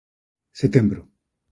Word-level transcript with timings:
Setembro 0.59 1.05